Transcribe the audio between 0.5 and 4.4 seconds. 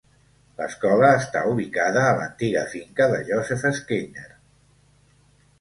L'escola està ubicada a l'antiga finca de Joseph Skinner.